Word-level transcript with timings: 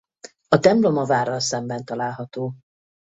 A 0.47 0.59
templom 0.59 0.97
a 0.97 1.05
várral 1.05 1.39
szemben 1.39 1.85
található. 1.85 2.55